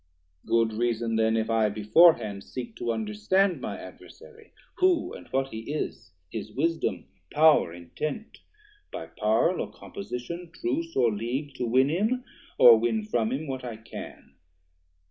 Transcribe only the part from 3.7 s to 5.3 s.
Adversary, who And